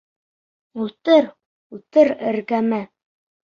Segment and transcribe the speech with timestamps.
[0.83, 1.29] Ултыр,
[1.77, 2.85] ултыр эргәмә.